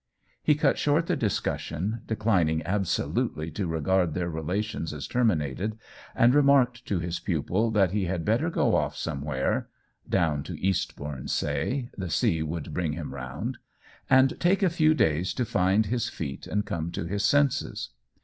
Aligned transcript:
He 0.41 0.55
cut 0.55 0.79
short 0.79 1.05
the 1.05 1.15
discussion, 1.15 2.01
declining 2.07 2.63
absolutely 2.65 3.51
to 3.51 3.67
regard 3.67 4.15
their 4.15 4.31
relations 4.31 4.95
as 4.95 5.05
terminated, 5.05 5.77
and 6.15 6.33
remarked 6.33 6.87
to 6.87 6.97
his 6.97 7.19
pupil 7.19 7.69
that 7.69 7.91
he 7.91 8.05
had 8.05 8.25
better 8.25 8.49
go 8.49 8.73
oil 8.75 8.89
somewhere 8.89 9.67
(down 10.09 10.41
to 10.41 10.59
Eastbourne, 10.59 11.27
say, 11.27 11.91
the 11.95 12.09
sea 12.09 12.41
would 12.41 12.73
bring 12.73 12.93
him 12.93 13.13
round) 13.13 13.59
and 14.09 14.39
take 14.39 14.63
a 14.63 14.71
few 14.71 14.95
days 14.95 15.35
to 15.35 15.45
find 15.45 15.85
his 15.85 16.09
feet 16.09 16.47
and 16.47 16.65
come 16.65 16.89
to 16.93 17.05
his 17.05 17.23
senses. 17.23 17.89